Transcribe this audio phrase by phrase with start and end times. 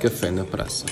[0.00, 0.84] Café na Praça.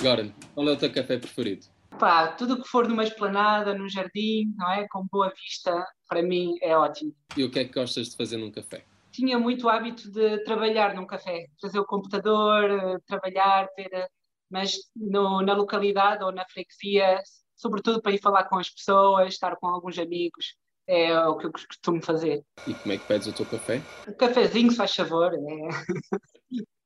[0.00, 1.66] Goran, qual é o teu café preferido?
[1.98, 4.88] Pá, tudo que for numa esplanada, num jardim, não é?
[4.88, 7.14] Com boa vista, para mim é ótimo.
[7.36, 8.82] E o que é que gostas de fazer num café?
[9.12, 14.08] Tinha muito hábito de trabalhar num café, trazer o computador, trabalhar, ver,
[14.50, 17.20] mas no, na localidade ou na freguesia,
[17.54, 20.56] sobretudo para ir falar com as pessoas, estar com alguns amigos,
[20.86, 22.42] é o que eu costumo fazer.
[22.66, 23.82] E como é que pedes o teu café?
[24.08, 25.34] Um cafezinho, se faz favor.
[25.34, 25.38] É.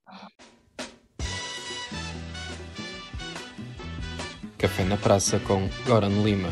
[4.64, 6.48] Café na Praça com Goran Lima.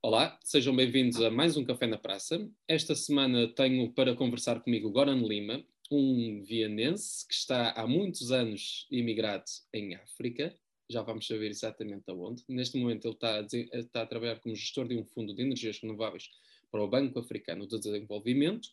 [0.00, 2.50] Olá, sejam bem-vindos a mais um Café na Praça.
[2.66, 8.86] Esta semana tenho para conversar comigo Goran Lima, um vienense que está há muitos anos
[8.90, 10.56] imigrado em África.
[10.88, 12.42] Já vamos saber exatamente aonde.
[12.48, 15.78] Neste momento ele está a, está a trabalhar como gestor de um fundo de energias
[15.78, 16.30] renováveis
[16.72, 18.70] para o Banco Africano de Desenvolvimento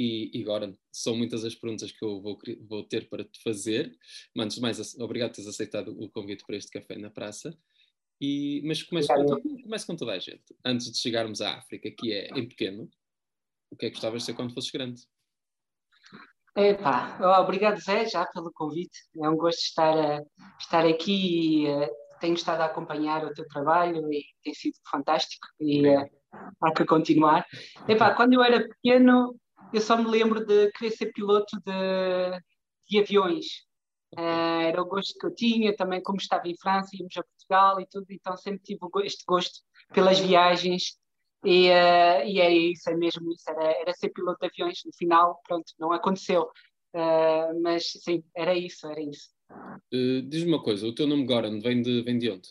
[0.00, 3.94] e, e agora são muitas as perguntas que eu vou, vou ter para te fazer.
[4.34, 7.54] Mas, antes de mais, obrigado por teres aceitado o convite para este café na praça.
[8.18, 10.56] E, mas começo com, começo com toda a gente.
[10.64, 12.88] Antes de chegarmos à África, que é em pequeno,
[13.70, 15.02] o que é que gostavas de ser quando fosses grande?
[16.56, 18.98] Epá, obrigado Zé já pelo convite.
[19.22, 20.22] É um gosto estar,
[20.58, 21.88] estar aqui e uh,
[22.20, 26.08] tenho estado a acompanhar o teu trabalho e tem sido fantástico e uh,
[26.62, 27.44] há que continuar.
[27.86, 29.38] Epá, quando eu era pequeno
[29.72, 32.40] eu só me lembro de querer ser piloto de,
[32.88, 33.46] de aviões.
[34.16, 37.80] Uh, era o gosto que eu tinha, também como estava em França, íamos a Portugal
[37.80, 39.60] e tudo, então sempre tive este gosto
[39.94, 40.98] pelas viagens
[41.44, 44.80] e, uh, e é isso, é mesmo isso, era, era ser piloto de aviões.
[44.84, 49.30] No final, pronto, não aconteceu, uh, mas sim, era isso, era isso.
[50.28, 52.48] Diz-me uma coisa, o teu nome Goran vem de, vem de onde?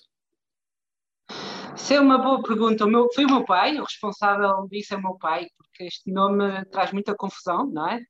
[1.76, 2.86] Isso é uma boa pergunta.
[2.86, 6.12] O meu, foi o meu pai, o responsável disso é o meu pai, porque este
[6.12, 8.02] nome traz muita confusão, não é?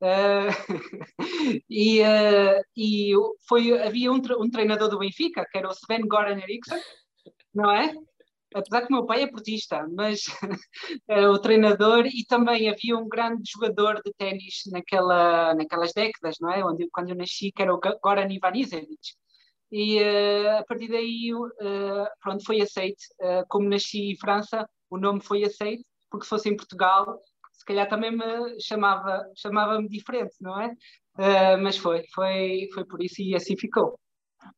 [0.00, 0.52] Uh,
[1.70, 3.12] e, uh, e
[3.48, 6.78] foi, havia um, um, treinador do Benfica, que era o Sven Goran Eriksson,
[7.54, 7.94] não é?
[8.54, 10.20] Apesar que o meu pai é portista, mas
[11.08, 16.52] era o treinador e também havia um grande jogador de ténis naquela, naquelas décadas, não
[16.52, 16.64] é?
[16.64, 19.16] Onde, quando eu nasci, que era o Goran Ivanisevic
[19.70, 23.02] e uh, a partir daí uh, pronto, foi aceito.
[23.20, 27.20] Uh, como nasci em França, o nome foi aceito, porque se fosse em Portugal,
[27.52, 30.74] se calhar também me chamava, chamava-me diferente, não é?
[31.62, 33.98] mas foi, foi, foi por isso e assim ficou.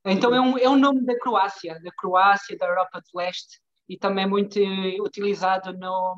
[0.04, 3.96] Então é um, é um nome da Croácia, da Croácia, da Europa do Leste, e
[3.96, 4.58] também muito
[5.00, 6.16] utilizado no,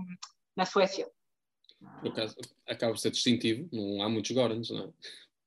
[0.56, 1.06] na Suécia.
[2.00, 2.36] Por acaso,
[2.66, 4.88] acaba por ser distintivo, não há muitos Gorans, não é?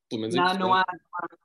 [0.08, 1.43] Pelo menos não, não há, não há.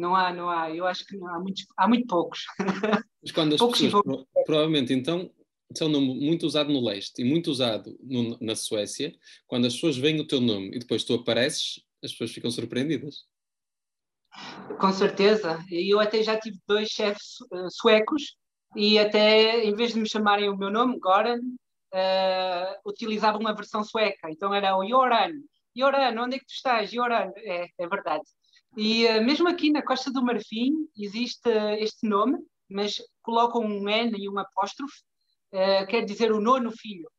[0.00, 0.74] Não há, não há.
[0.74, 2.40] Eu acho que não, há, muitos, há muito poucos.
[3.22, 5.30] Mas quando as poucos pessoas, pro, provavelmente, então,
[5.78, 9.14] é um nome muito usado no leste e muito usado no, na Suécia,
[9.46, 13.26] quando as pessoas veem o teu nome e depois tu apareces, as pessoas ficam surpreendidas.
[14.80, 15.62] Com certeza.
[15.70, 18.36] Eu até já tive dois chefes uh, suecos
[18.74, 23.84] e até, em vez de me chamarem o meu nome, Goran, uh, utilizavam uma versão
[23.84, 24.30] sueca.
[24.30, 25.32] Então era o Joran.
[25.76, 26.90] Joran, onde é que tu estás?
[26.90, 27.32] Joran.
[27.36, 28.24] É, é verdade.
[28.76, 32.38] E uh, mesmo aqui na Costa do Marfim existe uh, este nome,
[32.68, 35.00] mas colocam um N e um apóstrofe,
[35.52, 37.10] uh, quer dizer o nono filho.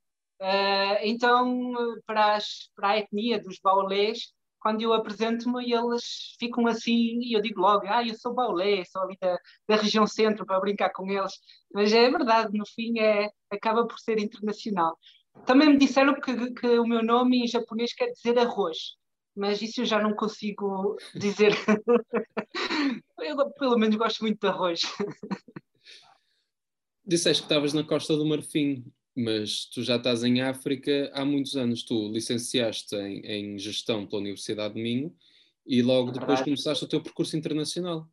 [1.03, 1.73] então,
[2.05, 7.41] para, as, para a etnia dos baulés, quando eu apresento-me, eles ficam assim, e eu
[7.41, 9.37] digo logo, ah, eu sou baulé, sou ali da,
[9.67, 11.33] da região centro, para brincar com eles.
[11.73, 14.97] Mas é verdade, no fim é, acaba por ser internacional.
[15.45, 19.00] Também me disseram que, que o meu nome em japonês quer dizer arroz
[19.35, 21.53] mas isso eu já não consigo dizer.
[23.19, 24.81] eu, pelo menos, gosto muito de arroz.
[27.05, 31.55] Disseste que estavas na Costa do Marfim, mas tu já estás em África há muitos
[31.55, 31.83] anos.
[31.83, 35.15] Tu licenciaste em, em Gestão pela Universidade de Minho
[35.65, 38.07] e logo é depois começaste o teu percurso internacional.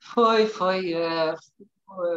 [0.00, 0.94] Foi, foi.
[0.94, 1.36] Uh,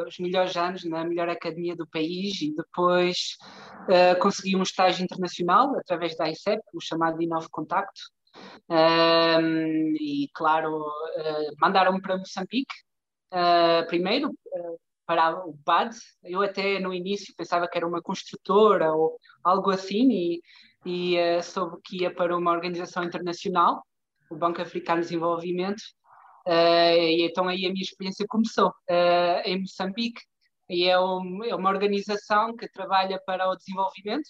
[0.07, 3.37] os melhores anos na melhor academia do país e depois
[3.85, 8.01] uh, consegui um estágio internacional através da ICEP, o chamado Inove Contacto,
[8.69, 12.73] um, e claro, uh, mandaram-me para Moçambique
[13.31, 14.31] uh, primeiro,
[15.05, 15.95] para o BAD.
[16.23, 20.41] Eu até no início pensava que era uma construtora ou algo assim e,
[20.85, 23.83] e soube que ia para uma organização internacional,
[24.29, 25.83] o Banco Africano de Desenvolvimento,
[26.47, 28.73] e então aí a minha experiência começou
[29.45, 30.21] em Moçambique.
[30.69, 34.27] E é, um, é uma organização que trabalha para o desenvolvimento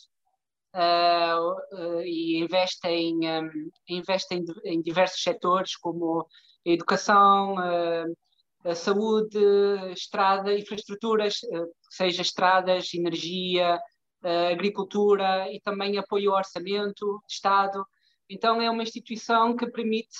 [0.76, 6.28] uh, e investe em, um, investe em, em, diversos setores como
[6.66, 8.18] a educação, uh,
[8.66, 9.40] a saúde,
[9.94, 11.40] estrada, infraestruturas,
[11.90, 13.80] seja estradas, energia,
[14.52, 17.86] agricultura e também apoio ao orçamento Estado.
[18.28, 20.18] Então é uma instituição que permite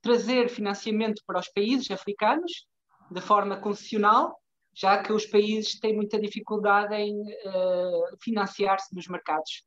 [0.00, 2.66] trazer financiamento para os países africanos
[3.10, 4.41] de forma concessional,
[4.74, 9.64] já que os países têm muita dificuldade em uh, financiar-se nos mercados.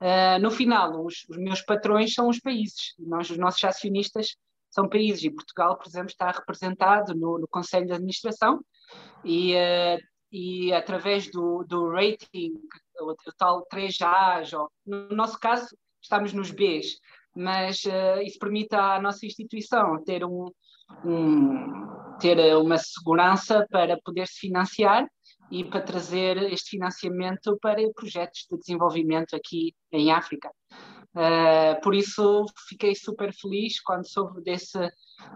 [0.00, 4.36] Uh, no final, os, os, meus patrões são os países, nós, os nossos acionistas
[4.70, 8.60] são países, e Portugal, por exemplo, está representado no, no Conselho de Administração
[9.24, 9.98] e, uh,
[10.30, 12.52] e através do, do rating,
[13.00, 15.66] o, o tal 3A, no nosso caso,
[16.00, 16.98] estamos nos Bs,
[17.34, 17.84] mas
[18.24, 20.50] isso permite à nossa instituição ter, um,
[21.04, 25.06] um, ter uma segurança para poder se financiar
[25.50, 30.50] e para trazer este financiamento para projetos de desenvolvimento aqui em África.
[31.14, 34.90] Uh, por isso fiquei super feliz quando soube desse,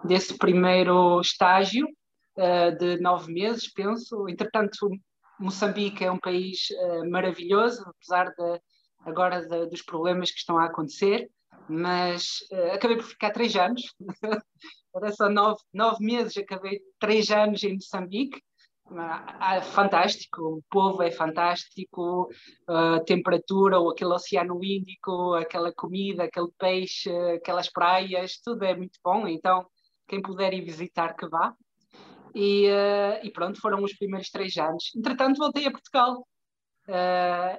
[0.05, 4.26] desse primeiro estágio uh, de nove meses, penso.
[4.26, 4.88] Entretanto,
[5.38, 8.61] Moçambique é um país uh, maravilhoso, apesar de
[9.05, 11.29] agora de, dos problemas que estão a acontecer
[11.69, 13.82] mas uh, acabei por ficar três anos.
[14.94, 18.41] Era só nove, nove meses, acabei três anos em Moçambique.
[18.88, 22.31] Ah, fantástico, o povo é fantástico,
[22.69, 28.99] a temperatura, ou aquele oceano Índico, aquela comida, aquele peixe, aquelas praias, tudo é muito
[29.05, 29.26] bom.
[29.26, 29.67] Então,
[30.06, 31.52] quem puder ir visitar, que vá.
[32.32, 32.69] E,
[33.25, 34.93] e pronto, foram os primeiros três anos.
[34.97, 36.25] Entretanto, voltei a Portugal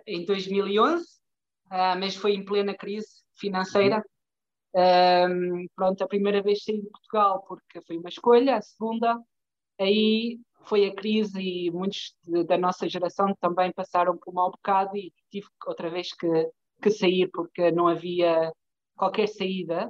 [0.06, 4.04] em 2011, uh, mas foi em plena crise financeira.
[4.74, 9.18] Um, pronto, a primeira vez saí de Portugal porque foi uma escolha, a segunda,
[9.80, 14.52] aí foi a crise e muitos de, da nossa geração também passaram por um mau
[14.52, 16.52] bocado e tive outra vez que,
[16.82, 18.52] que sair porque não havia
[18.96, 19.90] qualquer saída.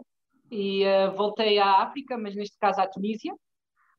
[0.49, 3.33] E uh, voltei à África, mas neste caso à Tunísia.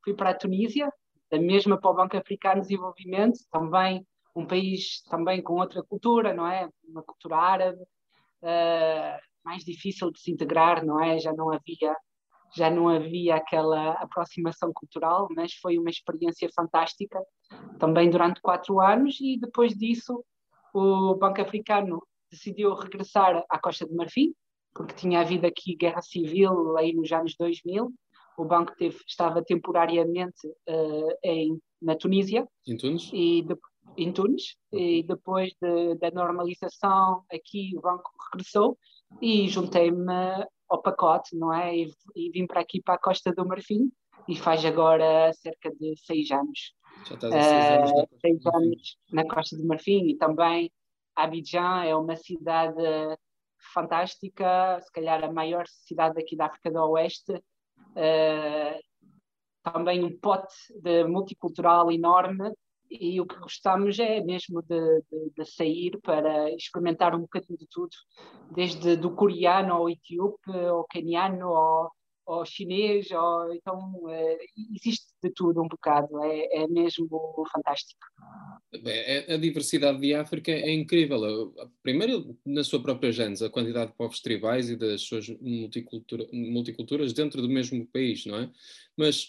[0.02, 0.90] Fui para a Tunísia,
[1.30, 6.32] da mesma para o Banco Africano de Desenvolvimento, também um país também com outra cultura,
[6.32, 6.68] não é?
[6.84, 11.18] Uma cultura árabe, uh, mais difícil de se integrar, não é?
[11.18, 11.96] Já não havia
[12.56, 17.22] já não havia aquela aproximação cultural, mas foi uma experiência fantástica,
[17.78, 20.24] também durante quatro anos, e depois disso
[20.72, 24.32] o Banco Africano decidiu regressar à Costa de Marfim,
[24.74, 27.92] porque tinha havido aqui guerra civil aí nos anos 2000,
[28.38, 32.48] o banco teve, estava temporariamente uh, em, na Tunísia.
[32.66, 33.10] Em Tunis?
[33.12, 33.56] E de,
[33.96, 38.78] em Tunis, e depois de, da normalização aqui o banco regressou
[39.20, 41.76] e juntei-me ao pacote, não é?
[41.76, 43.90] E, e, vim para aqui, para a Costa do Marfim,
[44.28, 46.74] e faz agora cerca de seis anos.
[47.06, 50.70] Já estás há seis anos, uh, seis anos na Costa do Marfim e também
[51.16, 52.82] Abidjan é uma cidade
[53.72, 57.32] fantástica, se calhar a maior cidade aqui da África do Oeste.
[57.32, 58.78] Uh,
[59.62, 62.52] também um pote de multicultural enorme
[62.90, 67.66] e o que gostamos é mesmo de, de, de, sair para experimentar um bocadinho de
[67.70, 67.94] tudo,
[68.50, 71.92] desde do coreano ao etíope, ao caniano, ao,
[72.26, 74.38] ao chinês, ao, então é,
[74.74, 78.00] existe de tudo um bocado, é, é mesmo fantástico.
[78.84, 81.54] É, a diversidade de África é incrível.
[81.82, 87.12] Primeiro, na sua própria gênese, a quantidade de povos tribais e das suas multicultura, multiculturas
[87.12, 88.50] dentro do mesmo país, não é?
[88.96, 89.28] Mas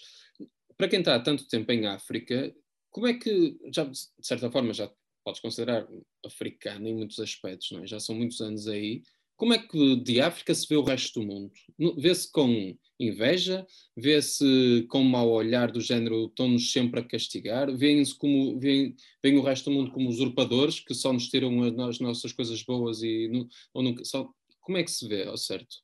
[0.76, 2.54] para quem está há tanto tempo em África,
[2.90, 4.90] como é que, já, de certa forma, já
[5.24, 5.86] podes considerar
[6.24, 7.86] africano em muitos aspectos, não é?
[7.86, 9.02] já são muitos anos aí.
[9.36, 11.50] Como é que de África se vê o resto do mundo?
[11.96, 13.66] Vê-se com inveja?
[13.96, 17.74] Vê-se com mau olhar do género estão-nos sempre a castigar?
[17.74, 22.32] Vêem-se como vêem, o resto do mundo como usurpadores que só nos tiram as nossas
[22.32, 23.30] coisas boas e
[23.72, 25.76] ou nunca, só, como é que se vê ao certo?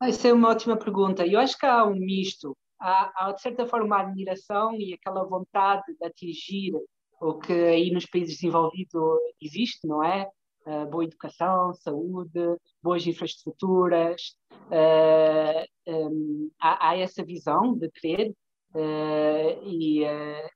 [0.00, 1.26] Essa é uma ótima pergunta.
[1.26, 5.24] Eu acho que há um misto há, há de certa forma uma admiração e aquela
[5.24, 6.72] vontade de atingir
[7.20, 10.28] o que aí nos países desenvolvidos existe, não é?
[10.66, 18.30] Uh, boa educação, saúde, boas infraestruturas, uh, um, há, há, essa visão de querer
[18.74, 20.02] uh, e,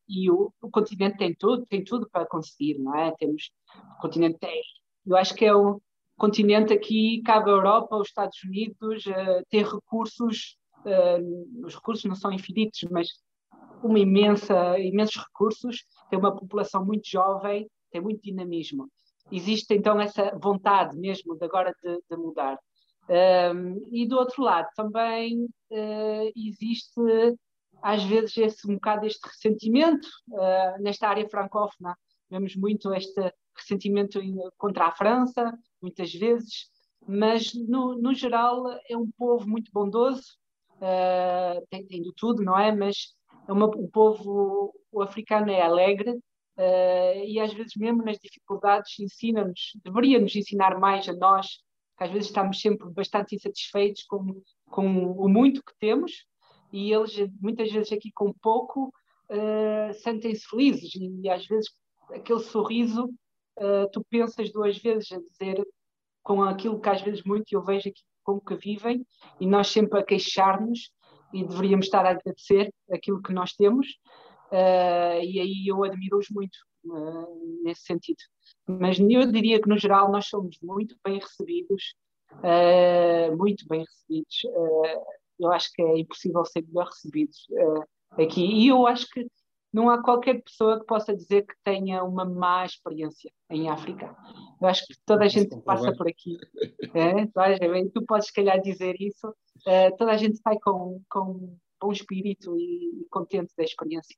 [0.08, 3.12] e o, o, continente tem tudo, tem tudo para conseguir, não é?
[3.18, 3.50] Temos,
[3.98, 4.62] o continente tem,
[5.06, 5.80] eu acho que é o
[6.16, 9.04] continente aqui, cabe a Europa, os Estados Unidos,
[9.50, 13.08] ter recursos uh, os recursos não são infinitos, mas
[13.82, 18.88] uma imensa, imensos recursos, tem uma população muito jovem, tem muito dinamismo.
[19.30, 22.58] Existe então essa vontade mesmo de agora de, de mudar.
[23.06, 27.00] Um, e do outro lado também uh, existe
[27.82, 31.94] às vezes esse um bocado este ressentimento uh, nesta área francófona
[32.30, 34.18] vemos muito este ressentimento
[34.56, 36.70] contra a França muitas vezes
[37.06, 40.38] mas no, no geral é um povo muito bondoso
[40.84, 42.70] uh, tem, tem, de tudo, não é?
[42.74, 43.14] Mas
[43.48, 48.98] é uma, o povo o africano é alegre uh, e às vezes mesmo nas dificuldades
[49.00, 51.46] ensina-nos, deveria nos ensinar mais a nós
[51.96, 56.12] que às vezes estamos sempre bastante insatisfeitos com, com o muito que temos
[56.72, 58.92] e eles muitas vezes aqui com pouco
[59.30, 61.70] uh, sentem-se felizes e às vezes
[62.10, 63.04] aquele sorriso
[63.58, 65.64] uh, tu pensas duas vezes a dizer
[66.22, 69.06] com aquilo que às vezes muito eu vejo aqui como que vivem
[69.40, 70.90] e nós sempre a queixar-nos
[71.32, 73.86] e deveríamos estar a agradecer aquilo que nós temos
[74.50, 78.18] uh, e aí eu admiro-os muito uh, nesse sentido.
[78.66, 81.94] Mas eu diria que no geral nós somos muito bem recebidos,
[82.34, 84.42] uh, muito bem recebidos.
[85.38, 87.46] eu acho que é impossível ser melhor recebidos
[88.12, 89.26] aqui e eu acho que
[89.72, 94.16] não há qualquer pessoa que possa dizer que tenha uma má experiência em África.
[94.60, 96.36] Eu acho que toda a gente passa por aqui.
[96.94, 97.26] É,
[97.92, 99.34] tu podes, se calhar, dizer isso.
[99.66, 104.16] É, toda a gente sai com, com bom espírito e, contente da experiência.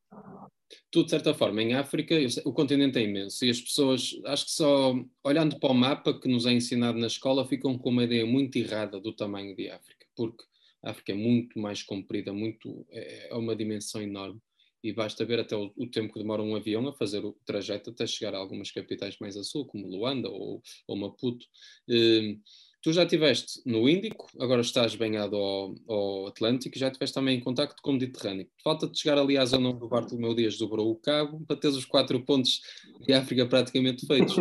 [0.90, 2.14] Tu, de certa forma, em África,
[2.44, 6.28] o continente é imenso e as pessoas, acho que só olhando para o mapa que
[6.28, 10.06] nos é ensinado na escola, ficam com uma ideia muito errada do tamanho de África,
[10.16, 10.44] porque
[10.82, 14.40] a África é muito mais comprida, muito, é, é uma dimensão enorme
[14.86, 17.90] e basta ver até o, o, tempo que demora um avião a fazer o trajeto
[17.90, 21.44] até chegar a algumas capitais mais a sul, como Luanda ou, ou Maputo.
[21.88, 22.38] Uh,
[22.80, 27.36] tu já estiveste no Índico, agora estás banhado ao, ao Atlântico e já estiveste também
[27.36, 28.46] em contacto com o Mediterrâneo.
[28.62, 31.84] Falta-te chegar ali à zona onde o Bartolomeu Dias dobrou o cabo para teres os
[31.84, 32.60] quatro pontos
[33.04, 34.36] de África praticamente feitos.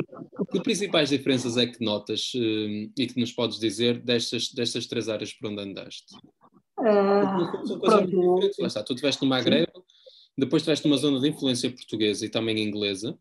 [0.51, 5.09] Que principais diferenças é que notas uh, e que nos podes dizer destas, destas três
[5.09, 6.15] áreas por onde andaste?
[6.77, 8.59] Uh, são coisas muito diferentes.
[8.59, 9.67] Lá está, tu estiveste no Magreb,
[10.37, 13.17] depois estiveste numa zona de influência portuguesa e também inglesa,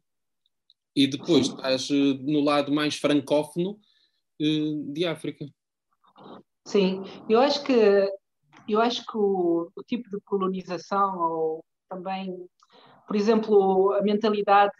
[0.97, 3.79] e depois estás uh, no lado mais francófono
[4.41, 5.47] uh, de África.
[6.67, 8.09] Sim, eu acho que
[8.67, 12.35] eu acho que o, o, tipo de colonização ou também,
[13.07, 14.73] por exemplo, a mentalidade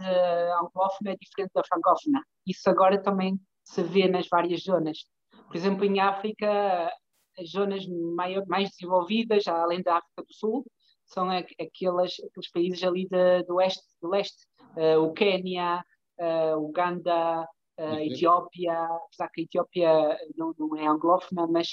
[0.59, 2.23] anglófona é diferente da francófona.
[2.47, 5.05] Isso agora também se vê nas várias zonas.
[5.47, 6.91] Por exemplo, em África,
[7.39, 7.87] as zonas
[8.17, 10.65] maior, mais desenvolvidas, além da África do Sul,
[11.07, 14.47] são aqueles, aqueles países ali de, do oeste, do leste,
[14.77, 15.85] uh, o Quênia,
[16.19, 17.43] uh, Uganda,
[17.79, 21.73] uh, Etiópia, apesar que a Etiópia não, não é anglófona, mas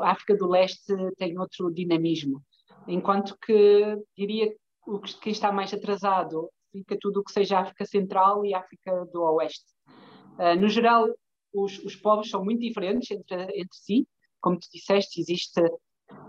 [0.00, 2.42] a África do Leste tem outro dinamismo.
[2.88, 4.52] Enquanto que diria
[4.84, 9.06] o que quem está mais atrasado fica tudo o que seja África Central e África
[9.12, 9.66] do Oeste.
[10.58, 11.06] no geral,
[11.54, 14.08] os, os povos são muito diferentes entre, entre si.
[14.40, 15.62] Como tu disseste, existe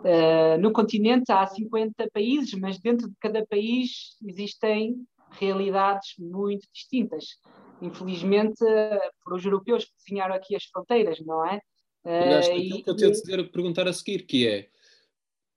[0.03, 4.95] Uh, no continente há 50 países, mas dentro de cada país existem
[5.31, 7.37] realidades muito distintas.
[7.81, 8.59] Infelizmente,
[9.23, 11.61] para os europeus que desenharam aqui as fronteiras, não é?
[12.05, 14.67] Uh, aquilo que eu tenho de perguntar a seguir, que é,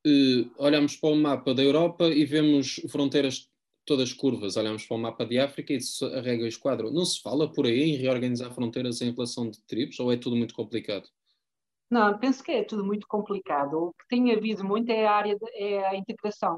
[0.07, 3.51] uh, olhamos para o mapa da Europa e vemos fronteiras
[3.85, 5.79] todas curvas, olhamos para o mapa de África e
[6.17, 6.93] arrega o esquadro.
[6.93, 10.37] Não se fala por aí em reorganizar fronteiras em relação de tribos ou é tudo
[10.37, 11.09] muito complicado?
[11.91, 13.75] Não, penso que é tudo muito complicado.
[13.75, 16.57] O que tem havido muito é a área de, é a integração.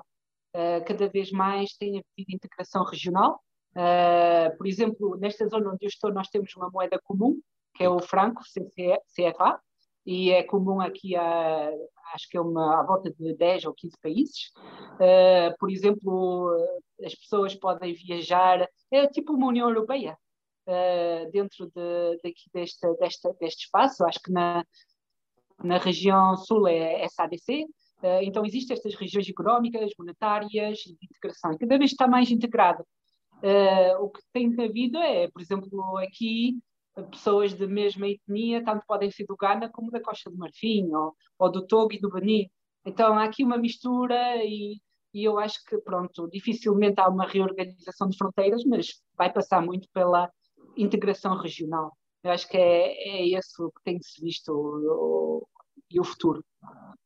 [0.55, 3.41] Uh, cada vez mais tem havido integração regional.
[3.73, 7.39] Uh, por exemplo, nesta zona onde eu estou, nós temos uma moeda comum,
[7.75, 9.61] que é o franco CFA,
[10.07, 11.71] e é comum aqui a,
[12.15, 14.51] acho que é uma, à volta de 10 ou 15 países.
[14.95, 16.57] Uh, por exemplo,
[17.05, 20.17] as pessoas podem viajar, é tipo uma União Europeia,
[20.67, 22.87] uh, dentro de, daqui deste,
[23.39, 24.05] deste espaço.
[24.05, 24.65] Acho que na,
[25.63, 27.67] na região sul é SADC,
[28.03, 32.31] eh, então existem estas regiões económicas, monetárias e de integração, e cada vez está mais
[32.31, 32.85] integrado.
[33.43, 36.59] Eh, o que tem havido é, por exemplo, aqui
[37.11, 41.15] pessoas da mesma etnia, tanto podem ser do Ghana como da Costa do Marfim, ou,
[41.39, 42.49] ou do Togo e do Benin.
[42.85, 44.81] Então há aqui uma mistura e,
[45.15, 49.89] e, eu acho que, pronto, dificilmente há uma reorganização de fronteiras, mas vai passar muito
[49.93, 50.31] pela
[50.77, 51.93] integração regional.
[52.25, 55.49] Eu acho que é, é esse o que tem-se visto o,
[55.91, 56.45] e o futuro.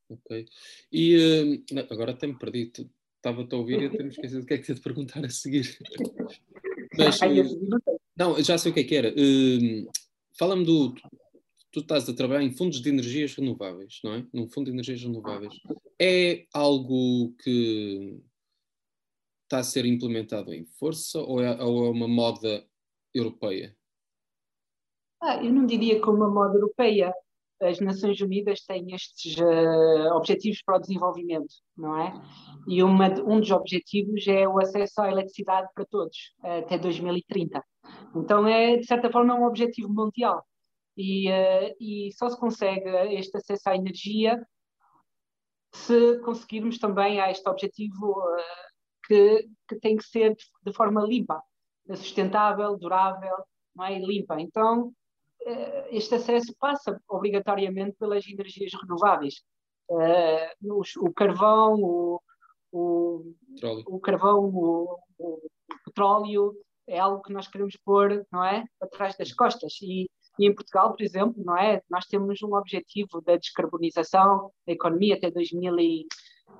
[0.09, 0.47] Ok.
[0.91, 2.73] E uh, agora até me perdi.
[3.17, 5.31] Estava-te a ouvir e até me esqueci do que é que te de perguntar a
[5.31, 5.79] seguir.
[6.99, 9.11] Mas, uh, não, já sei o que é que era.
[9.11, 9.91] Uh,
[10.39, 10.95] Fala-me do.
[11.71, 14.27] Tu estás a trabalhar em fundos de energias renováveis, não é?
[14.33, 15.55] Num fundo de energias renováveis.
[15.99, 18.21] É algo que
[19.45, 22.67] está a ser implementado em força ou é, ou é uma moda
[23.15, 23.75] europeia?
[25.25, 27.15] Ah, eu não diria como uma moda europeia.
[27.61, 32.13] As Nações Unidas têm estes uh, objetivos para o desenvolvimento, não é?
[32.67, 37.65] E uma, um dos objetivos é o acesso à eletricidade para todos, uh, até 2030.
[38.17, 40.45] Então é, de certa forma, um objetivo mundial.
[40.97, 44.45] E, uh, e só se consegue este acesso à energia
[45.73, 48.21] se conseguirmos também a este objetivo
[49.07, 51.41] que, que tem que ser de, de forma limpa,
[51.95, 53.37] sustentável, durável,
[53.75, 53.99] não é?
[54.01, 54.41] limpa.
[54.41, 54.93] Então,
[55.91, 59.43] este acesso passa obrigatoriamente pelas energias renováveis.
[59.89, 62.21] Uh, o carvão, o,
[62.73, 63.35] o,
[63.87, 65.41] o carvão, o, o,
[65.85, 66.55] petróleo
[66.87, 69.75] é algo que nós queremos pôr, não é, atrás das costas.
[69.83, 70.09] E,
[70.39, 75.17] e, em Portugal, por exemplo, não é, nós temos um objetivo da descarbonização da economia
[75.17, 76.07] até 2000 e,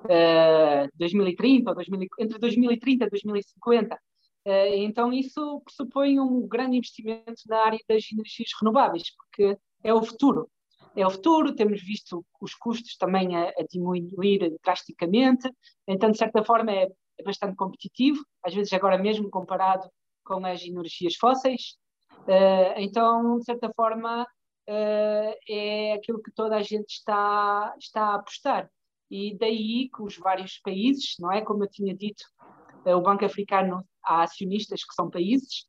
[0.05, 3.99] uh, 2030 ou 2000, entre 2030 e 2050.
[4.45, 10.03] Uh, então isso pressupõe um grande investimento na área das energias renováveis, porque é o
[10.03, 10.49] futuro
[10.95, 15.49] é o futuro, temos visto os custos também a, a diminuir drasticamente,
[15.87, 19.89] então, de certa forma, é, é, bastante competitivo, às vezes agora mesmo comparado
[20.23, 21.77] com as energias fósseis.
[22.21, 28.15] Uh, então, de certa forma, uh, é aquilo que toda a gente está, está a
[28.15, 28.69] apostar.
[29.09, 31.41] E daí que os vários países, não é?
[31.41, 32.23] Como eu tinha dito,
[32.85, 35.67] o Banco Africano, há acionistas que são países,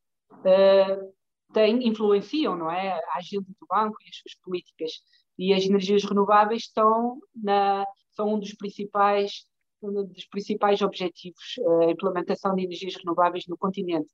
[1.53, 4.91] têm, influenciam não é, a agenda do banco e as suas políticas.
[5.37, 9.45] E as energias renováveis estão na, são um dos principais,
[9.81, 14.11] um dos principais objetivos, a implementação de energias renováveis no continente.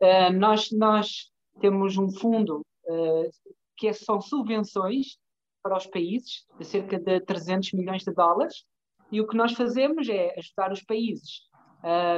[0.00, 3.30] Uh, nós, nós temos um fundo uh,
[3.76, 5.18] que são subvenções
[5.62, 8.64] para os países, de cerca de 300 milhões de dólares,
[9.12, 11.49] e o que nós fazemos é ajudar os países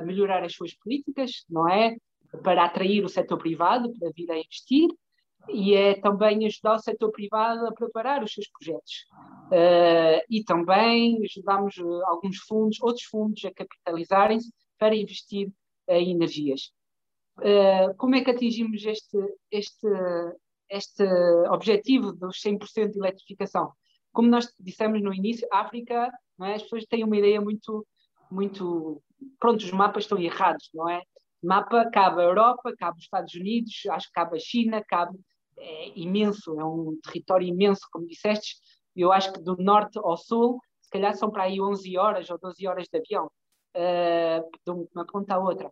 [0.04, 1.96] melhorar as suas políticas, não é?
[2.42, 4.88] para atrair o setor privado para vir a investir
[5.48, 9.06] e é também ajudar o setor privado a preparar os seus projetos.
[9.48, 15.50] Uh, e também ajudamos uh, alguns fundos, outros fundos a capitalizarem-se para investir
[15.88, 16.72] em energias.
[17.38, 19.18] Uh, como é que atingimos este,
[19.50, 19.88] este,
[20.70, 21.04] este
[21.50, 23.72] objetivo dos 100% de eletrificação?
[24.12, 26.54] Como nós dissemos no início, a África, é?
[26.54, 27.86] as pessoas têm uma ideia muito,
[28.32, 29.02] muito,
[29.38, 31.02] pronto, os mapas estão errados, não é?
[31.42, 35.18] mapa cabe a Europa, cabe os Estados Unidos, acho que cabe a China, cabe
[35.58, 38.56] é imenso, é um território imenso, como disseste.
[38.96, 42.38] Eu acho que do norte ao sul, se calhar são para aí 11 horas ou
[42.38, 45.70] 12 horas de avião, uh, de uma ponta à outra.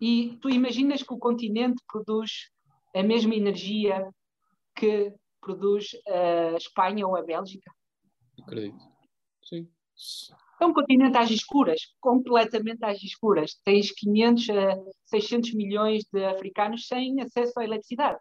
[0.00, 2.50] E tu imaginas que o continente produz
[2.94, 4.08] a mesma energia
[4.74, 7.70] que produz a Espanha ou a Bélgica?
[8.40, 8.84] Acredito.
[9.42, 9.68] Sim.
[10.60, 13.54] É um continente às escuras, completamente às escuras.
[13.64, 18.18] Tens 500 a 600 milhões de africanos sem acesso à eletricidade.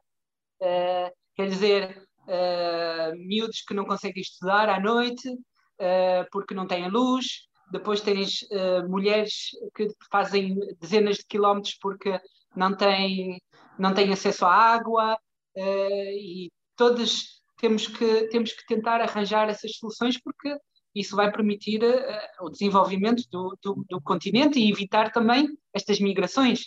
[0.61, 6.89] Uh, quer dizer, uh, miúdos que não conseguem estudar à noite uh, porque não têm
[6.89, 7.47] luz.
[7.69, 8.47] Depois tens
[8.87, 12.17] mulheres que fazem dezenas de quilómetros porque
[12.55, 13.41] não têm,
[13.77, 15.17] não têm acesso à água.
[15.53, 20.57] e todos temos que, temos que tentar arranjar essas soluções porque
[20.99, 26.63] isso vai permitir uh, o desenvolvimento do, do, do, continente e evitar também estas migrações.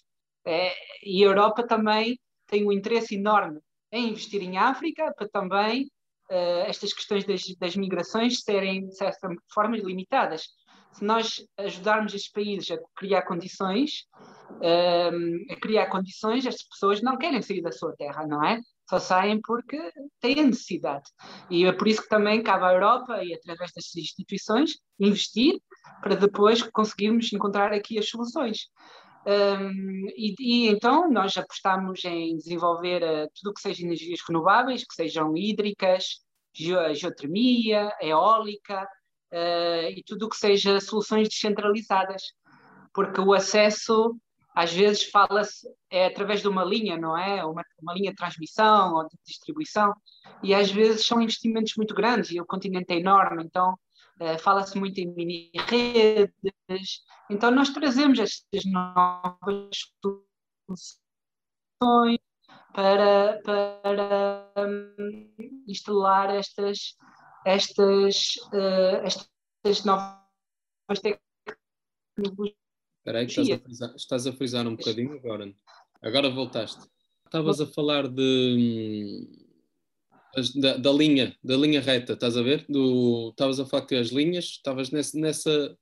[0.46, 3.60] Uh, e a Europa também tem um interesse enorme
[3.92, 5.84] em investir em África para também
[6.30, 10.48] uh, estas questões das, das, migrações serem, de certa forma, limitadas.
[10.92, 14.08] Se nós ajudarmos estes países a criar condições,
[15.48, 18.60] a criar condições, estas pessoas não querem sair da sua terra, não é?
[18.90, 19.78] Só saem porque
[20.20, 21.04] têm a necessidade.
[21.48, 25.60] E é por isso que também cabe à Europa e através destas instituições investir
[26.02, 28.68] para depois conseguirmos encontrar aqui as soluções.
[29.24, 34.82] Um, e, e, então nós apostamos em desenvolver uh, tudo o que seja energias renováveis,
[34.82, 36.22] que sejam hídricas,
[36.52, 38.82] geotermia, eólica
[39.32, 42.22] uh, e tudo o que seja soluções descentralizadas,
[42.92, 44.16] porque o acesso
[44.60, 47.42] às vezes fala-se é através de uma linha, não é?
[47.44, 49.94] Uma, uma, linha de transmissão ou de distribuição,
[50.42, 53.72] e às vezes são investimentos muito grandes e o continente é enorme, então
[54.20, 56.32] uh, fala-se muito em mini-redes.
[57.30, 59.70] Então nós trazemos estas novas
[61.78, 62.18] soluções
[62.74, 66.96] para, para um, instalar estas,
[67.46, 72.59] estas, uh, estas novas tecnologias
[73.00, 75.50] Espera aí estás a, frisar, estás a frisar um bocadinho agora.
[76.02, 76.86] Agora voltaste.
[77.24, 79.26] Estavas a falar de
[80.60, 82.66] da, da, linha, da linha reta, estás a ver?
[83.30, 85.76] Estavas a falar que as linhas, estavas nesse, nessa,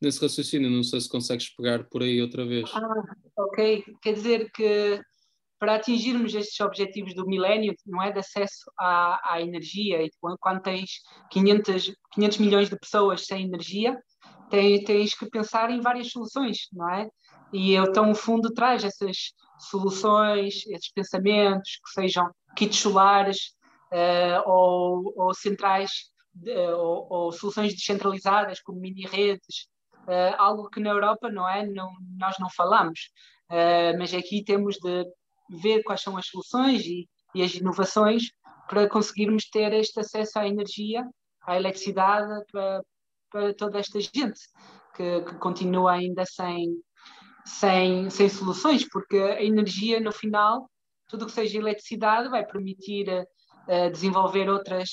[0.00, 2.70] nesse raciocínio, não sei se consegues pegar por aí outra vez.
[2.74, 3.04] Ah,
[3.36, 3.84] ok.
[4.00, 5.00] Quer dizer que
[5.58, 10.60] para atingirmos estes objetivos do milénio, não é de acesso à, à energia, e quando
[10.62, 13.96] tens 500, 500 milhões de pessoas sem energia,
[14.52, 17.08] tens, tens que pensar em várias soluções, não é?
[17.52, 23.38] E então o fundo traz essas soluções, esses pensamentos, que sejam kits solares
[23.90, 25.90] uh, ou, ou, centrais,
[26.76, 29.68] ou, ou, soluções descentralizadas, como mini-redes,
[30.06, 31.66] uh, algo que na Europa, não é?
[31.66, 33.10] Não, nós não falamos,
[33.50, 35.06] uh, mas aqui temos de
[35.48, 38.30] ver quais são as soluções e, e as inovações
[38.68, 41.06] para conseguirmos ter este acesso à energia,
[41.46, 42.82] à eletricidade para,
[43.32, 44.40] para toda esta gente
[44.94, 46.76] que, que continua ainda sem,
[47.44, 50.70] sem, sem soluções, porque a energia, no final,
[51.08, 54.90] tudo que seja eletricidade vai permitir uh, desenvolver outras,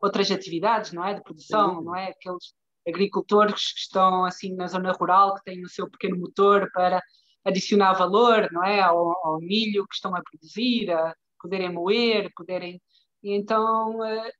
[0.00, 1.14] outras atividades, não é?
[1.14, 2.08] De produção, não é?
[2.08, 2.54] Aqueles
[2.88, 7.02] agricultores que estão assim na zona rural, que têm o seu pequeno motor para
[7.44, 8.80] adicionar valor, não é?
[8.80, 12.80] Ao, ao milho que estão a produzir, a poderem moer, poderem...
[13.22, 14.30] Então, uh,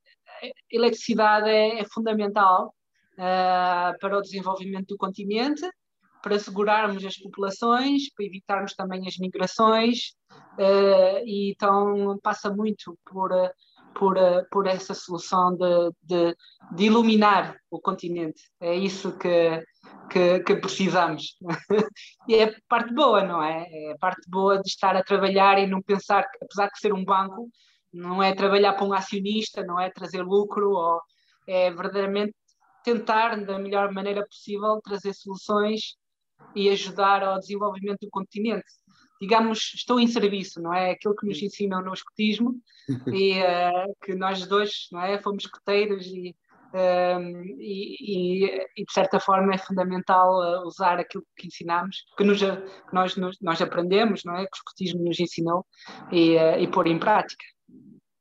[0.43, 2.73] a eletricidade é, é fundamental
[3.21, 5.69] uh, para o desenvolvimento do continente,
[6.23, 10.15] para segurarmos as populações, para evitarmos também as migrações,
[10.59, 13.31] uh, e então passa muito por,
[13.95, 14.17] por,
[14.51, 16.37] por essa solução de, de,
[16.73, 18.43] de, iluminar o continente.
[18.61, 19.63] É isso que,
[20.11, 21.37] que, que precisamos.
[22.29, 23.67] e é parte boa, não é?
[23.71, 27.49] É parte boa de estar a trabalhar e não pensar apesar de ser um banco,
[27.93, 31.01] não é trabalhar para um acionista, não é trazer lucro, ou
[31.47, 32.35] é verdadeiramente
[32.85, 35.97] tentar, da melhor maneira possível, trazer soluções
[36.55, 38.67] e ajudar ao desenvolvimento do continente.
[39.21, 40.93] Digamos, estou em serviço, não é?
[40.93, 42.55] Aquilo que nos ensinam no escotismo
[43.15, 45.21] e uh, que nós dois, não é?
[45.21, 46.35] Fomos escoteiros e,
[46.73, 48.45] um, e, e,
[48.77, 53.15] e, de certa forma é fundamental uh, usar aquilo que ensinamos, que, nos, que nós,
[53.43, 54.45] nós aprendemos, não é?
[54.45, 55.67] Que o escotismo nos ensinou
[56.11, 57.45] e, uh, e pôr em prática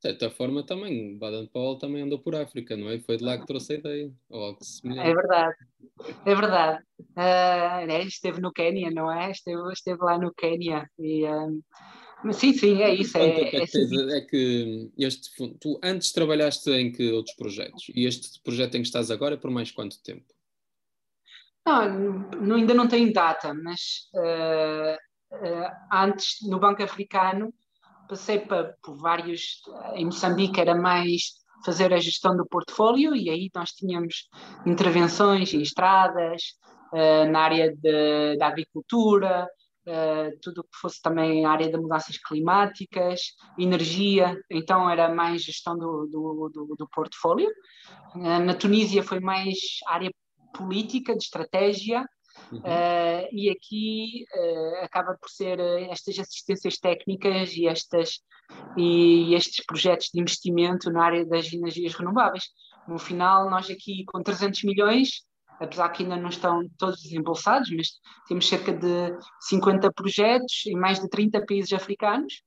[0.01, 2.99] de certa forma também, Baden-Powell também andou por África, não é?
[2.99, 4.13] Foi de lá que trouxe a ideia.
[4.31, 5.55] É verdade,
[6.25, 6.83] é verdade.
[6.99, 8.07] Uh?
[8.07, 9.29] Esteve no Quênia, não é?
[9.29, 11.25] Esteve, esteve lá no Quênia e...
[11.25, 11.61] Um,
[12.23, 13.17] ah, sim, sim, é isso.
[13.17, 17.91] É, é, é, que, é que este, tu antes trabalhaste em que outros projetos?
[17.93, 20.33] E este projeto em que estás agora é por mais quanto tempo?
[21.65, 24.95] Não, ainda não tem data, mas uh,
[25.35, 27.53] uh, antes no Banco Africano
[28.09, 29.61] passei para, por vários.
[29.93, 34.27] Em Moçambique era mais fazer a gestão do portfólio e aí nós tínhamos
[34.65, 36.41] intervenções em estradas,
[36.91, 39.47] uh, na área de, da agricultura,
[39.87, 43.21] uh, tudo o que fosse também a área de mudanças climáticas,
[43.57, 47.49] energia, então era mais gestão do, do, do, do portfólio.
[48.15, 50.09] Uh, na Tunísia foi mais área
[50.53, 52.05] política, de estratégia,
[52.51, 52.59] Uhum.
[52.59, 58.21] Uh, e aqui uh, acaba por ser uh, estas assistências técnicas e, estas,
[58.75, 62.45] e estes projetos de investimento na área das energias renováveis.
[62.87, 65.21] No final, nós aqui com 300 milhões,
[65.59, 67.89] apesar que ainda não estão todos desembolsados, mas
[68.27, 72.41] temos cerca de 50 projetos em mais de 30 países africanos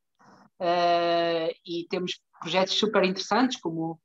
[1.67, 4.01] e temos projetos super interessantes, como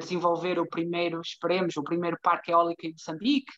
[0.00, 3.52] desenvolver o primeiro, esperemos, o primeiro parque eólico em Moçambique,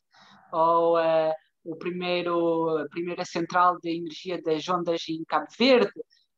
[0.54, 1.32] ou uh,
[1.64, 5.92] o primeiro, a primeira central de energia das ondas em Cabo Verde,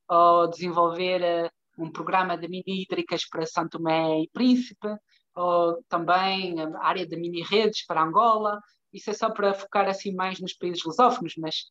[0.08, 4.88] ou desenvolver uh, um programa de mini hídricas para Santo Tomé e Príncipe,
[5.34, 8.60] ou também a área de mini redes para Angola.
[8.92, 11.64] Isso é só para focar assim mais nos países lusófonos, mas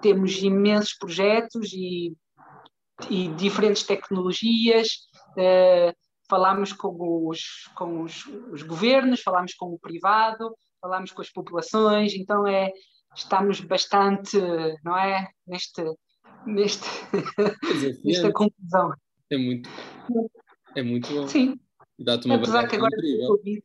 [0.00, 2.14] temos imensos projetos e,
[3.10, 4.88] e diferentes tecnologias.
[5.32, 5.92] Uh,
[6.28, 12.14] falamos com, os, com os, os governos, falamos com o privado, falamos com as populações,
[12.14, 12.70] então é,
[13.14, 14.38] estamos bastante,
[14.84, 15.28] não é?
[15.46, 15.82] Neste,
[16.46, 16.88] neste,
[18.04, 18.92] nesta é, conclusão.
[19.30, 19.68] É muito,
[20.74, 21.28] é muito bom.
[21.28, 21.58] Sim.
[21.98, 23.62] Dá-te uma Apesar que agora com a, COVID,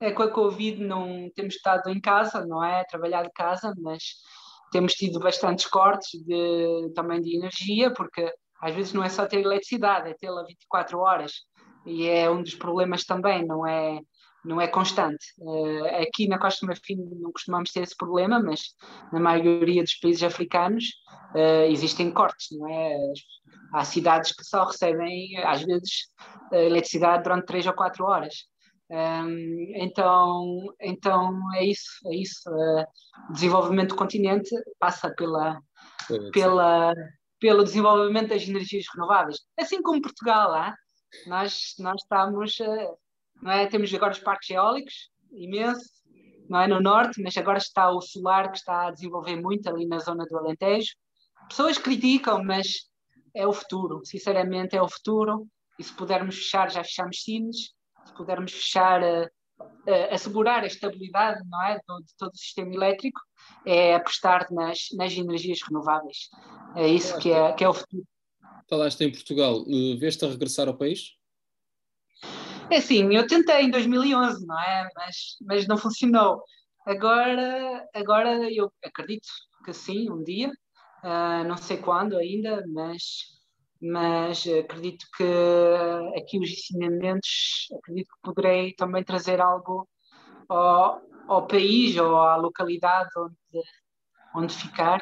[0.00, 2.84] é, com a Covid não temos estado em casa, não é?
[2.84, 4.02] Trabalhar de casa, mas
[4.70, 9.40] temos tido bastantes cortes de, também de energia, porque às vezes não é só ter
[9.40, 11.32] eletricidade, é tê-la 24 horas.
[11.84, 14.00] E é um dos problemas também, não é?
[14.44, 15.24] Não é constante.
[15.38, 18.74] Uh, aqui na Costa do Marfim não costumamos ter esse problema, mas
[19.12, 20.84] na maioria dos países africanos
[21.34, 22.96] uh, existem cortes, não é?
[23.74, 26.08] Há cidades que só recebem, às vezes,
[26.52, 28.46] eletricidade durante três ou quatro horas.
[28.90, 32.50] Um, então, então é isso, é isso.
[32.50, 32.84] Uh,
[33.30, 35.58] o desenvolvimento do continente passa pela,
[36.32, 36.92] pela,
[37.40, 40.74] pelo desenvolvimento das energias renováveis, assim como Portugal, ah?
[41.26, 42.96] nós, nós estamos não
[43.50, 43.66] é?
[43.66, 45.90] Temos agora os parques eólicos, imenso,
[46.48, 46.66] não é?
[46.68, 50.24] No norte, mas agora está o solar que está a desenvolver muito ali na zona
[50.26, 50.94] do Alentejo.
[51.48, 52.88] Pessoas criticam, mas
[53.34, 55.46] é o futuro, sinceramente é o futuro.
[55.78, 57.72] E se pudermos fechar, já fechamos Sines,
[58.04, 59.28] se pudermos fechar, uh,
[59.60, 61.74] uh, assegurar a estabilidade não é?
[61.74, 63.20] de, de todo o sistema elétrico,
[63.66, 66.28] é apostar nas, nas energias renováveis.
[66.76, 68.04] É isso que é, que é o futuro.
[68.68, 71.16] Falaste em Portugal, uh, veste a regressar ao país?
[72.72, 74.88] É assim, eu tentei em 2011, não é?
[74.96, 76.42] Mas, mas não funcionou.
[76.86, 79.28] Agora, agora eu acredito
[79.62, 80.48] que sim, um dia,
[81.04, 83.02] uh, não sei quando ainda, mas,
[83.78, 89.86] mas acredito que aqui os ensinamentos, acredito que poderei também trazer algo
[90.48, 93.66] ao, ao país ou à localidade onde,
[94.34, 94.98] onde ficar.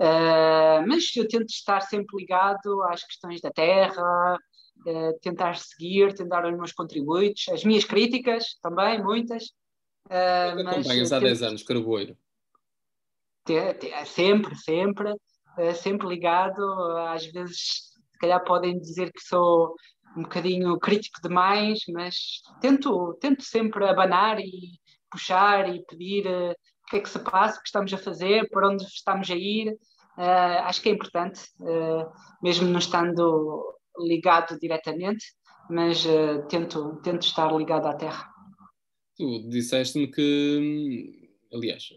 [0.00, 4.38] Uh, mas eu tento estar sempre ligado às questões da terra,
[4.86, 9.44] uh, tentar seguir, tentar os meus contributos, as minhas críticas também, muitas.
[10.06, 12.16] Uh, mas acompanhas há 10 anos, Carboeiro?
[14.06, 15.14] Sempre, sempre,
[15.74, 16.62] sempre ligado.
[17.08, 19.74] Às vezes, se calhar podem dizer que sou
[20.16, 24.78] um bocadinho crítico demais, mas tento, tento sempre abanar e
[25.10, 26.26] puxar e pedir
[26.90, 29.72] que é que se passa, o que estamos a fazer, para onde estamos a ir.
[30.18, 32.10] Uh, acho que é importante, uh,
[32.42, 35.24] mesmo não estando ligado diretamente,
[35.68, 36.04] mas
[36.48, 38.28] tento, tento estar ligado à Terra.
[39.16, 41.90] Tu disseste-me que, aliás,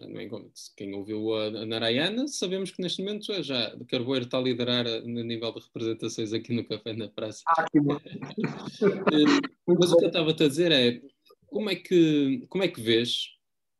[0.77, 5.23] quem ouviu a Narayana, sabemos que neste momento é já Carboeiro está a liderar no
[5.23, 7.41] nível de representações aqui no Café na Praça.
[7.47, 7.97] Ah, que bom.
[9.65, 11.01] mas o que eu estava a dizer é,
[11.47, 13.33] como é que, como é que vês?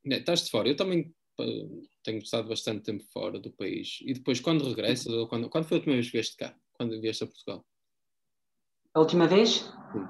[0.06, 1.14] Né, estás de fora, eu também
[2.04, 4.00] tenho estado bastante tempo fora do país.
[4.02, 6.56] E depois, quando regressas, ou quando, quando foi a última vez que vieste cá?
[6.74, 7.66] Quando vieste a Portugal?
[8.94, 9.72] A última vez?
[9.92, 10.08] Sim.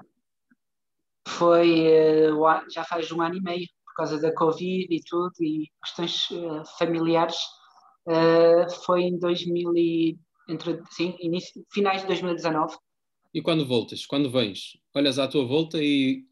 [1.28, 5.70] Foi uh, já faz um ano e meio, por causa da Covid e tudo, e
[5.84, 7.38] questões uh, familiares.
[8.06, 12.76] Uh, foi em 2000 e, entre, sim, início, finais de 2019.
[13.34, 14.06] E quando voltas?
[14.06, 14.78] Quando vens?
[14.94, 16.26] Olhas à tua volta e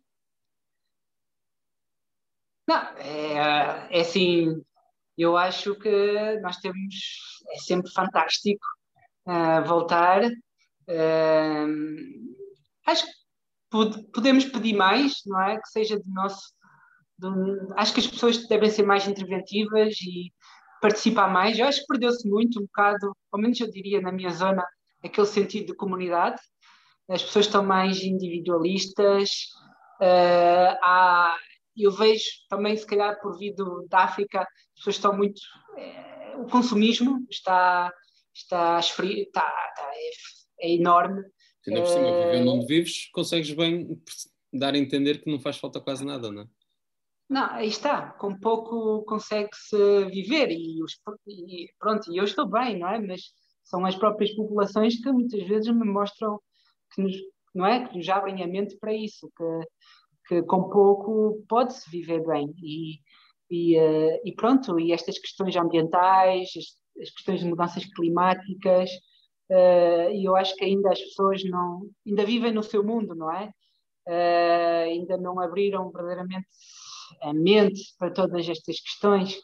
[2.67, 4.63] não, é, é assim,
[5.17, 6.95] eu acho que nós temos,
[7.53, 8.65] é sempre fantástico
[9.27, 10.23] uh, voltar.
[10.87, 11.67] Uh,
[12.87, 13.11] acho que
[13.69, 15.59] pod podemos pedir mais, não é?
[15.59, 16.53] Que seja de nosso.
[17.17, 17.27] De,
[17.77, 20.31] acho que as pessoas devem ser mais interventivas e
[20.81, 21.57] participar mais.
[21.59, 24.65] Eu acho que perdeu-se muito um bocado, ao menos eu diria na minha zona,
[25.03, 26.41] aquele sentido de comunidade.
[27.09, 29.29] As pessoas estão mais individualistas.
[30.01, 31.35] Uh, há,
[31.75, 35.41] eu vejo também, se calhar, por vindo da África, as pessoas estão muito.
[35.77, 37.91] É, o consumismo está,
[38.33, 39.91] está, esfri, está, está
[40.59, 41.23] é, é, enorme.
[41.67, 42.31] Ainda por cima, é...
[42.31, 44.01] vivendo onde vives, consegues bem
[44.51, 46.47] dar a entender que não faz falta quase nada, não é?
[47.29, 52.77] Não, aí está, com pouco consegue-se viver e, os, e pronto, e eu estou bem,
[52.77, 52.99] não é?
[52.99, 53.31] Mas
[53.63, 56.41] são as próprias populações que muitas vezes me mostram
[56.93, 57.15] que nos,
[57.55, 57.87] não é?
[57.87, 59.43] Que nos abrem a mente para isso, que
[60.27, 62.53] que com pouco pode-se viver bem.
[62.61, 62.99] E,
[63.49, 68.89] e, uh, e, pronto, e estas questões ambientais, as, as questões de mudanças climáticas,
[69.49, 73.31] uh, e eu acho que ainda as pessoas não, ainda vivem no seu mundo, não
[73.31, 73.51] é?
[74.07, 76.47] Uh, ainda não abriram verdadeiramente
[77.21, 79.37] a mente para todas estas questões.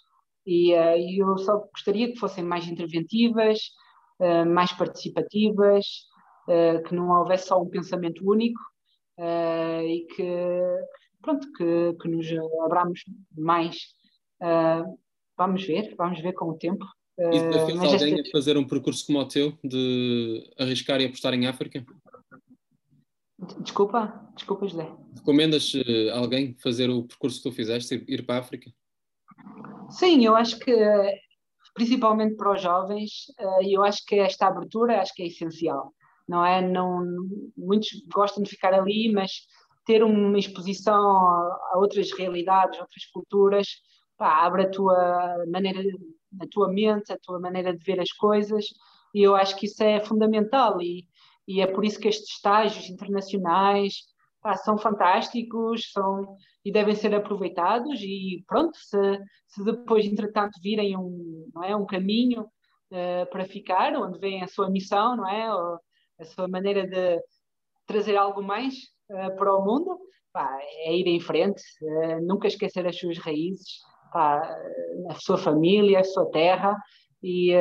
[0.46, 0.72] E,
[1.20, 3.60] eu só gostaria que fossem mais interventivas,
[4.48, 5.86] mais participativas,
[6.88, 8.58] que não houvesse só um pensamento único,
[9.18, 10.32] uh, e que,
[11.22, 12.28] pronto, que, que nos
[12.64, 13.04] abramos
[13.36, 13.78] mais.
[14.42, 14.98] Uh,
[15.38, 16.86] vamos ver, vamos ver com o tempo.
[17.18, 18.30] Uh, e desafias alguém esta...
[18.30, 21.84] a fazer um percurso como o teu, de arriscar e apostar em África?
[23.60, 24.92] Desculpa, desculpa, José.
[25.16, 25.74] Recomendas
[26.14, 28.72] alguém fazer o percurso que tu fizeste, ir para a África?
[29.92, 30.74] Sim, eu acho que,
[31.76, 33.12] principalmente para os jovens,
[33.62, 35.94] eu acho que esta abertura acho que é essencial
[36.28, 36.62] não é?
[36.62, 37.04] Não,
[37.56, 39.32] muitos gostam de ficar ali, mas
[39.86, 43.68] ter uma exposição a, outras realidades, outras culturas,
[44.18, 45.82] pá, abre a tua maneira,
[46.42, 48.66] a tua mente, a tua maneira de ver as coisas,
[49.16, 51.06] e eu acho que isso é fundamental, e,
[51.48, 53.94] e é por isso que estes estágios internacionais
[54.42, 60.98] pá, são fantásticos, são e devem ser aproveitados, e pronto, se, se depois, entretanto, virem
[60.98, 65.54] um, não é, um caminho uh, para ficar, onde vem a sua missão, não é?
[65.54, 65.80] Ou,
[66.20, 67.22] a sua maneira de
[67.86, 68.76] trazer algo mais
[69.10, 69.98] uh, para o mundo,
[70.34, 73.80] pá, é ir em frente, uh, nunca esquecer as suas raízes,
[74.12, 74.42] pá,
[75.10, 76.76] a sua família, a sua terra
[77.22, 77.52] e,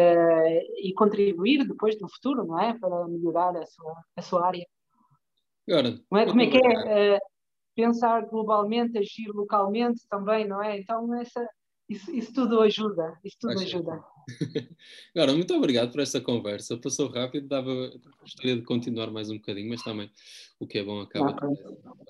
[0.82, 2.78] e contribuir depois no futuro, não é?
[2.78, 4.66] Para melhorar a sua, a sua área.
[5.68, 6.26] Agora, é?
[6.26, 7.18] Como é que é?
[7.76, 10.78] pensar globalmente, agir localmente também, não é?
[10.78, 11.46] Então, essa,
[11.88, 14.02] isso, isso tudo ajuda, isso tudo ajuda.
[15.14, 16.76] Agora, muito obrigado por esta conversa.
[16.76, 20.10] Passou rápido, dava, gostaria de continuar mais um bocadinho, mas também
[20.58, 21.32] o que é bom acaba.
[21.34, 21.56] Claro.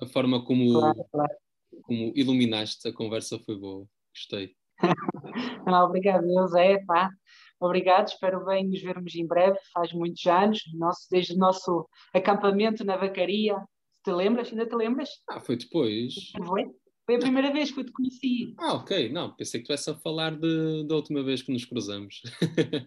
[0.01, 1.35] A forma como, claro, claro.
[1.83, 3.87] como iluminaste a conversa foi boa.
[4.13, 4.55] Gostei.
[5.67, 6.83] Não, obrigado, José.
[6.85, 7.09] Pá.
[7.59, 9.57] Obrigado, espero bem nos vermos em breve.
[9.73, 13.57] Faz muitos anos, nosso, desde o nosso acampamento na vacaria.
[14.03, 14.49] Te lembras?
[14.49, 15.09] Ainda te lembras?
[15.27, 16.13] Ah, foi depois.
[16.45, 16.65] Foi?
[17.07, 18.53] Foi a primeira vez que eu te conheci.
[18.57, 19.07] Ah, ok.
[19.07, 22.21] Não, pensei que tu és a falar de, da última vez que nos cruzamos.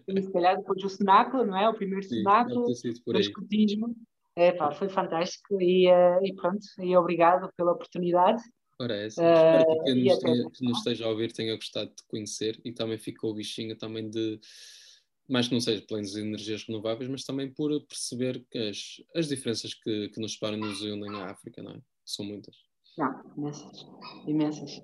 [0.07, 1.67] E se calhar depois do cenáculo, não é?
[1.67, 2.67] O primeiro Sim, cenáculo,
[3.07, 3.95] do escutismo.
[4.35, 8.43] É, pá, foi fantástico e, eh, e pronto, e obrigado pela oportunidade.
[8.79, 9.23] Ora, é essa.
[9.23, 12.03] Eh, Espero que quem nos, tenha- que nos esteja a ouvir tenha gostado de te
[12.07, 14.39] conhecer e também ficou o bichinho também de,
[15.27, 19.73] mais que não seja pelas energias renováveis, mas também por perceber que as, as diferenças
[19.73, 21.81] que, que nos separam e nos unem à África, não é?
[22.05, 22.55] São muitas.
[23.01, 23.87] Não, imensas,
[24.27, 24.81] imensas.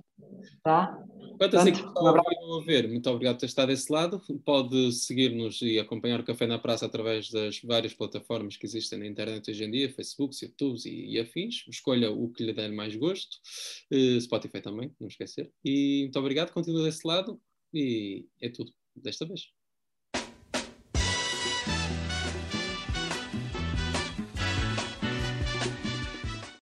[0.63, 0.97] Tá?
[1.37, 4.19] Quanto a si que um a ver, muito obrigado por ter estado desse lado.
[4.43, 9.05] Pode seguir-nos e acompanhar o Café na Praça através das várias plataformas que existem na
[9.05, 11.63] internet hoje em dia, Facebook, YouTube e, e afins.
[11.69, 13.37] Escolha o que lhe der mais gosto.
[13.91, 15.51] Eh, Spotify também, não esquecer.
[15.63, 17.39] E muito obrigado, continua desse lado
[17.71, 19.51] e é tudo desta vez.